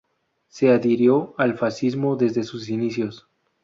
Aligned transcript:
Se 0.47 0.69
adhirió 0.71 1.35
al 1.37 1.55
fascismo 1.59 2.15
desde 2.15 2.41
sus 2.41 2.69
inicios. 2.69 3.27